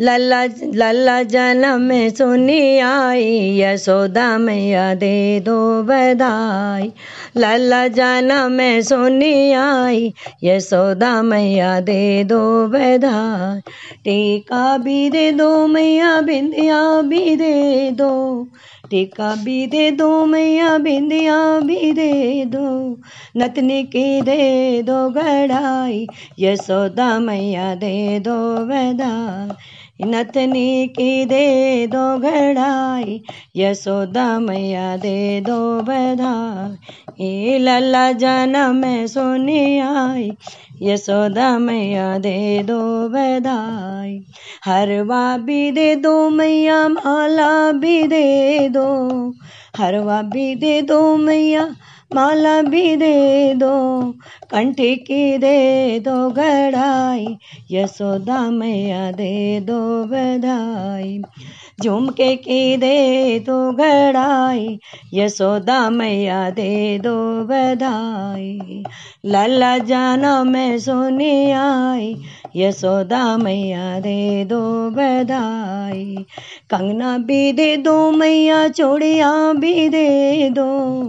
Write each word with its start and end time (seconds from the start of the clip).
लल्ला 0.00 0.44
लल्ला 0.74 1.22
जन्म 1.22 2.08
सुनी 2.08 2.78
आई, 2.78 3.58
यशोदा 3.60 4.38
मैया 4.38 4.94
दे 4.94 5.40
दो 5.40 5.82
बधाई। 5.82 6.92
लल्ला 7.36 7.88
जन्म 7.88 8.82
सुनी 8.82 9.52
आई, 9.52 10.14
यशोदा 10.44 11.22
मैया 11.22 11.80
दे 11.80 12.24
दो 12.24 12.68
बधाई। 12.68 13.60
टीका 14.04 14.78
भी 14.78 15.10
दे 15.10 15.32
दो 15.32 15.66
मैया, 15.66 16.20
बिंदिया 16.20 17.00
भी 17.00 17.36
दे 17.36 17.90
दो। 17.90 18.48
टीका 18.90 19.34
भी 19.34 19.66
दे 19.66 19.90
दो 19.90 20.26
मैया, 20.26 20.78
बिंदिया 20.78 21.60
भी 21.60 21.92
दे 21.92 22.44
दो। 22.44 22.98
नतनी 23.36 23.82
की 23.82 24.22
दे 24.22 24.82
दो 24.82 25.10
गढ़ाई, 25.10 26.06
यशोदा 26.38 27.18
मैया 27.18 27.74
दे 27.74 28.18
दो 28.18 28.56
बधाई। 28.56 29.56
नतनी 30.02 30.86
की 30.86 31.24
दे 31.24 31.86
दो 31.86 32.18
घड़ाई 32.18 33.22
यशोदा 33.56 34.38
मैया 34.38 34.96
दे 34.96 35.40
दो 35.40 35.80
बधाई। 35.80 37.26
ए 37.26 37.58
लल्ला 37.58 38.12
जनम 38.12 38.76
में 38.76 39.06
सोनी 39.06 39.78
आई 39.78 40.32
यशोदा 40.82 41.58
मैया 41.58 42.18
दे 42.18 42.62
दो 42.62 43.08
बधाई। 43.08 44.20
हरवा 44.64 45.36
भी 45.36 45.70
दे 45.70 45.96
दो 45.96 46.30
मैया, 46.30 46.88
माला 46.88 47.72
भी 47.72 48.02
दे 48.06 48.68
दो। 48.68 49.34
हरवा 49.76 50.22
भी 50.22 50.54
दे 50.54 50.82
दो 50.82 51.16
मैया 51.16 51.74
माला 52.14 52.60
भी 52.62 52.96
दे 52.96 53.54
दो 53.54 53.72
कंठी 54.50 54.94
की 54.96 55.38
दे 55.38 56.00
दो 56.00 56.30
गढ़ाई 56.30 57.26
यशोदा 57.70 58.40
मैया 58.50 59.10
दे 59.12 59.60
दो 59.60 59.80
बधाई। 60.04 61.22
झुमके 61.82 62.36
की 62.36 62.76
दे 62.76 63.38
दो 63.38 63.72
घड़ाई 63.72 64.78
यशोदा 65.14 65.90
मैया 65.90 66.50
दे 66.50 66.98
दो 66.98 67.44
बधाई। 67.44 68.84
लाला 69.24 69.78
जाना 69.78 70.44
मैं 70.44 70.78
सोनी 70.78 71.50
आई, 71.50 72.16
यशोदा 72.56 73.36
मैया 73.36 74.00
दे 74.00 74.44
दो 74.44 74.90
बधाई। 74.90 76.26
कंगना 76.70 77.18
भी 77.18 77.52
दे 77.52 77.76
दो 77.76 78.10
मैया, 78.10 78.68
चूड़िया 78.68 79.52
भी 79.52 79.88
दे 79.88 80.50
दो। 80.50 81.02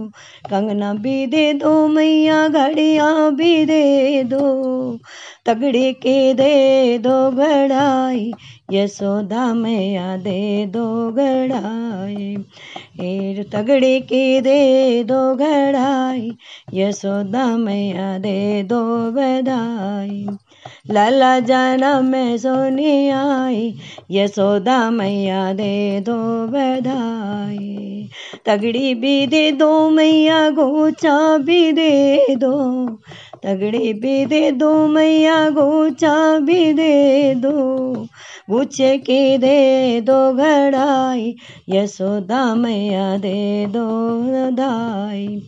कंगना 0.50 0.94
भी 0.94 1.26
दे 1.26 1.52
दो 1.52 1.88
मैया, 1.88 2.48
घड़िया 2.48 3.30
भी 3.30 3.64
दे 3.64 4.24
दो। 4.24 4.98
तगड़ी 5.46 5.92
के 5.92 6.34
दे 6.34 6.98
दो 6.98 7.30
गढ़ाई 7.30 8.32
यशोदा 8.72 9.54
मैया 9.54 10.16
दे 10.16 10.66
दो 10.66 11.10
गढ़ाई 11.10 12.36
एर 13.00 13.42
तगड़ी 13.52 14.00
की 14.00 14.40
दे 14.40 15.04
दो 15.04 15.34
गढ़ाई 15.34 16.32
यशोदा 16.74 17.56
मैया 17.56 18.18
दे 18.18 18.62
दो 18.62 18.80
बधाई 19.10 20.26
लाला 20.90 21.40
जाना 21.40 22.00
मैं 22.00 22.38
सोनी 22.38 23.08
आई, 23.08 23.74
यशोदा 24.10 24.90
मैया 24.90 25.52
दे 25.52 26.00
दो 26.00 26.46
बधाई 26.46 28.10
तगड़ी 28.46 28.94
भी 28.94 29.26
दे 29.26 29.52
दो 29.52 29.90
मैया, 29.90 30.50
गोचा 30.50 31.38
भी 31.38 31.72
दे 31.72 32.34
दो 32.34 32.86
तगड़ी 33.46 33.92
भी 33.92 34.26
दे 34.26 34.50
दो 34.50 34.86
मैया, 34.86 35.50
गोचा 35.50 36.38
भी 36.38 36.72
दे 36.72 37.34
दो। 37.34 37.94
गुच्छे 38.50 38.98
की 38.98 39.38
दे 39.38 40.00
दो 40.00 40.32
घड़ाई, 40.32 41.36
यशोदा 41.68 42.54
मैया 42.54 43.18
दे 43.18 43.66
दो 43.66 43.86
दाई 44.50 45.42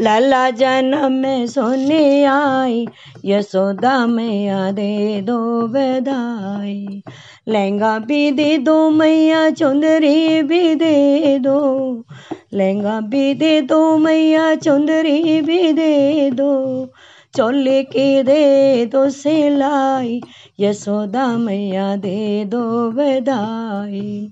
लाला 0.00 0.50
जन्म 0.50 1.12
में 1.12 1.46
सोने 1.46 2.24
आई, 2.24 2.86
यशोदा 3.24 4.06
मैया 4.06 4.70
दे 4.70 5.20
दो 5.20 5.68
बधाई। 5.68 7.02
लहंगा 7.48 7.98
भी 7.98 8.30
दे 8.30 8.58
दो 8.58 8.90
मैया 8.90 9.50
चुंदरी 9.50 10.42
भी 10.42 10.74
दे 10.74 11.38
दो। 11.38 12.04
लहंगा 12.54 13.00
भी 13.00 13.34
दे 13.34 13.60
दो 13.60 13.98
मैया 13.98 14.54
चुंदरी 14.54 15.40
भी 15.40 15.72
दे 15.72 16.30
दो। 16.30 16.88
चोले 17.36 17.82
की 17.82 18.22
दे 18.22 18.86
दो 18.86 19.10
सिलाई, 19.10 20.20
यशोदा 20.60 21.26
मैया 21.26 21.96
दे 21.96 22.44
दो 22.44 22.90
बधाई। 22.90 24.30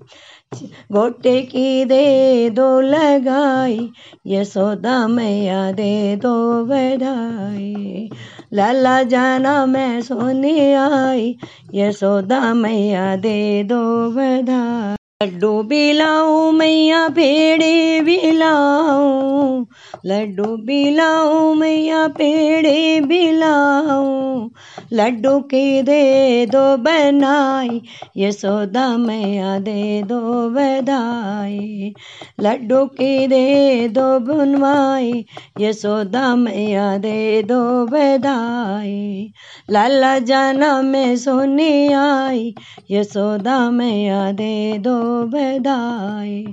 गोटे 0.91 1.41
की 1.41 1.85
दे 1.85 2.49
दो 2.49 2.81
लगाई, 2.81 3.89
यशोदा 4.27 5.07
मैया 5.07 5.71
दे 5.71 6.15
दो 6.15 6.65
बधाई। 6.65 8.09
लाला 8.53 9.03
जाना 9.03 9.65
मैं 9.65 10.01
सोने 10.01 10.73
आई, 10.73 11.35
यशोदा 11.73 12.53
मैया 12.53 13.15
दे 13.15 13.63
दो 13.63 14.09
बधाई। 14.11 14.95
लड्डू 15.23 15.63
बिलाऊं, 15.63 16.51
मैया 16.51 17.07
पेड़े 17.09 18.01
बिलाऊं 18.01 19.65
लड्डू 20.05 20.43
बिलाऊं, 20.43 21.55
मैया 21.55 22.07
पेड़े 22.07 23.01
बिलाऊं। 23.01 24.49
लड्डू 24.93 25.39
की 25.39 25.81
दे 25.81 26.45
दो 26.45 26.77
बनाई 26.77 27.81
यशोदा 28.17 28.97
मैया 28.97 29.59
दे 29.59 30.03
दो 30.03 30.49
बधाई। 30.49 31.93
लड्डू 32.41 32.85
की 32.85 33.27
दे 33.27 33.87
दो 33.87 34.19
बनवाई 34.19 35.25
यशोदा 35.59 36.35
मैया 36.35 36.97
दे 36.97 37.43
दो 37.43 37.85
बधाई। 37.85 39.31
लाला 39.71 40.19
जाना 40.19 40.81
में 40.81 41.17
सोनी 41.17 41.93
आई 41.93 42.55
यशोदा 42.91 43.71
मैया 43.71 44.31
दे 44.31 44.77
दो 44.77 45.23
बधाई। 45.23 46.45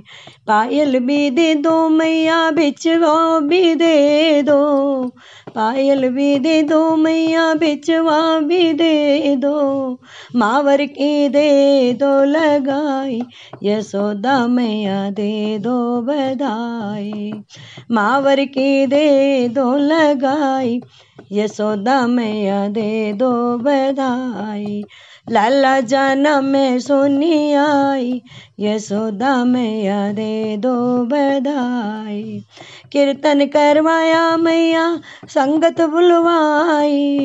पायल 0.47 0.99
भी 0.99 1.29
दे 1.29 1.55
दो, 1.55 1.89
मैया 1.89 2.51
बिचवा 2.51 3.38
भी 3.41 3.75
दे 3.75 4.41
दो। 4.41 4.59
पायल 5.55 6.09
भी 6.09 6.39
दे 6.39 6.63
दो, 6.63 6.95
मैया 6.95 7.53
बिचवा 7.53 8.39
भी 8.39 8.73
दे 8.73 9.19
दो। 9.35 9.91
मावर 10.35 10.85
की 10.85 11.29
दे 11.29 11.93
दो 11.93 12.23
लगाई, 12.23 13.21
यशोदा 13.63 14.47
मैया 14.47 15.11
दे 15.11 15.59
दो 15.59 16.01
बधाई। 16.01 17.33
मावर 17.91 18.45
की 18.45 18.87
दे 18.87 19.47
दो 19.47 19.77
लगाई, 19.77 20.81
यशोदा 21.31 22.07
मैया 22.07 22.67
दे 22.67 23.13
दो 23.13 23.57
बधाई। 23.57 24.83
लाला 25.29 25.79
जाना 25.79 26.41
मैं 26.41 26.79
सोनी 26.79 27.53
आई, 27.53 28.21
यशोदा 28.59 29.45
मैया 29.45 30.11
दे 30.11 30.57
दो 30.57 31.05
बधाई। 31.05 32.45
कीर्तन 32.91 33.45
करवाया 33.45 34.37
मैया, 34.37 34.99
संगत 35.27 35.81
बुलवाई। 35.81 37.18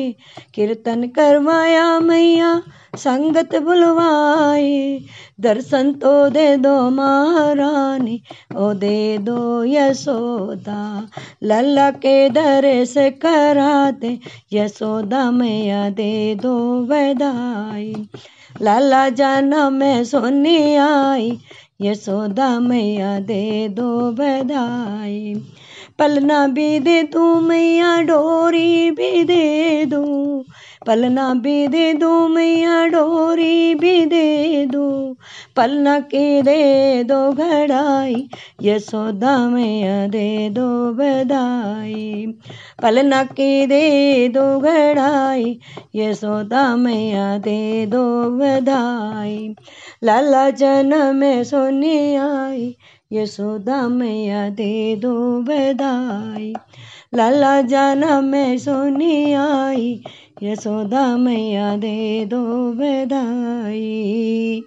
कीर्तन 0.53 1.07
करवाया 1.07 1.99
मैया, 1.99 2.61
संगत 2.95 3.55
बुलवाई। 3.55 5.05
दर्शन 5.39 5.93
तो 5.93 6.29
दे 6.29 6.57
दो 6.57 6.89
महारानी, 6.89 8.21
ओ 8.55 8.73
दे 8.73 9.17
दो 9.17 9.63
यशोदा। 9.63 11.09
लल्ला 11.43 11.91
के 11.91 12.29
दर 12.29 12.85
से 12.85 13.09
कराते, 13.09 14.19
यशोदा 14.53 15.31
मैया 15.31 15.89
दे 15.89 16.35
दो 16.35 16.79
बधाई 16.79 18.07
लाला 18.61 19.09
जाना 19.09 19.69
मैं 19.69 20.03
सोनी 20.03 20.75
आई, 20.75 21.39
यशोदा 21.81 22.59
मैया 22.59 23.19
दे 23.19 23.69
दो 23.69 24.11
बधाई 24.11 25.43
पलना 25.99 26.47
भी 26.47 26.79
दे 26.79 27.03
तू 27.03 27.39
मैया, 27.39 28.01
डोरी 28.01 28.91
भी 28.91 29.23
दे 29.23 29.74
दो 29.85 30.45
पलना 30.87 31.33
भी 31.33 31.67
दे 31.67 31.93
दो, 31.93 32.27
मैया 32.27 32.85
डोरी 32.85 33.75
भी 33.75 34.05
दे 34.05 34.65
दो, 34.65 35.17
पलना 35.55 35.99
की 35.99 36.41
दे 36.41 37.03
दो 37.03 37.31
घड़ाई, 37.31 38.29
यशोदा 38.61 39.37
मैया 39.49 40.07
दे 40.07 40.49
दो 40.49 40.93
बधाई, 40.93 42.25
पलना 42.81 43.23
की 43.23 43.65
दे 43.65 44.27
दो 44.29 44.59
घड़ाई, 44.59 45.59
यशोदा 45.95 46.75
मैया 46.75 47.37
दे 47.37 47.85
दो 47.85 48.29
बधाई, 48.31 49.55
लाला 50.03 50.49
जन्म 50.49 51.15
में 51.15 51.43
सोनी 51.43 52.15
आई 52.15 52.75
यशोदा 53.15 53.87
मैया 53.89 54.49
दे 54.49 54.95
दो 54.95 55.41
बधाई। 55.41 56.53
लाला 57.15 57.61
जाना 57.61 58.21
मैं 58.21 58.57
सोनी 58.57 59.33
आई 59.33 60.03
यशोदा 60.43 61.17
मैया 61.17 61.77
दे 61.77 62.25
दो 62.25 62.71
बधाई। 62.71 64.63